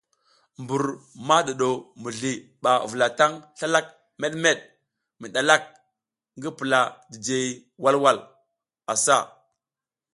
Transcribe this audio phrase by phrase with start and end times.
[0.61, 0.83] Mbur
[1.27, 1.67] ma ɗuɗo
[2.01, 3.87] mizli ɓa vulataŋ slalak
[4.21, 4.59] meɗmeɗ
[5.19, 5.63] mi ɗalak
[6.37, 6.79] ngi pula
[7.11, 7.47] jijihey
[7.83, 8.17] walwal
[8.91, 9.15] asa.